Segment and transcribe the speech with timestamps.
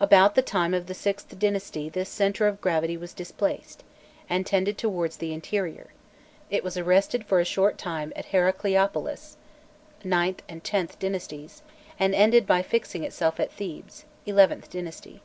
[0.00, 3.84] About the time of the VIth dynasty this centre of gravity was displaced,
[4.26, 5.92] and tended towards the interior;
[6.48, 9.36] it was arrested for a short time at Heracleo polis
[10.02, 11.60] (IXth and Xth dynasties),
[12.00, 15.20] and ended by fixing itself at Thebes (XIth dynasty).